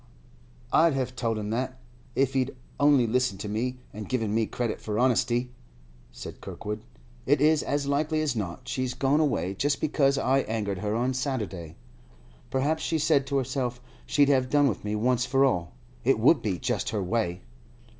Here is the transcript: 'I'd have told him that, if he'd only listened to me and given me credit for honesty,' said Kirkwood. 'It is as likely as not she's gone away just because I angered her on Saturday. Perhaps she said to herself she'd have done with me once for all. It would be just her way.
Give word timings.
'I'd 0.73 0.93
have 0.93 1.15
told 1.15 1.37
him 1.37 1.51
that, 1.51 1.77
if 2.15 2.33
he'd 2.33 2.55
only 2.79 3.05
listened 3.05 3.39
to 3.41 3.47
me 3.47 3.77
and 3.93 4.09
given 4.09 4.33
me 4.33 4.47
credit 4.47 4.81
for 4.81 4.97
honesty,' 4.97 5.51
said 6.11 6.41
Kirkwood. 6.41 6.83
'It 7.27 7.39
is 7.39 7.61
as 7.61 7.85
likely 7.85 8.19
as 8.21 8.35
not 8.35 8.67
she's 8.67 8.95
gone 8.95 9.19
away 9.19 9.53
just 9.53 9.79
because 9.79 10.17
I 10.17 10.39
angered 10.39 10.79
her 10.79 10.95
on 10.95 11.13
Saturday. 11.13 11.75
Perhaps 12.49 12.81
she 12.81 12.97
said 12.97 13.27
to 13.27 13.37
herself 13.37 13.79
she'd 14.07 14.29
have 14.29 14.49
done 14.49 14.67
with 14.67 14.83
me 14.83 14.95
once 14.95 15.27
for 15.27 15.45
all. 15.45 15.73
It 16.03 16.17
would 16.17 16.41
be 16.41 16.57
just 16.57 16.89
her 16.89 17.03
way. 17.03 17.41